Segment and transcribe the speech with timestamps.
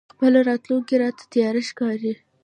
[0.13, 2.13] خپله راتلونکې راته تياره ښکاري.